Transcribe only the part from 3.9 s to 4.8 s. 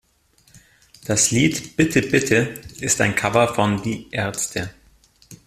Ärzte.